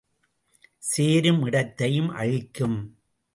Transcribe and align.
சேரும் 0.83 1.41
இடத்தையும் 1.43 2.09
அழிக்கும். 2.09 2.79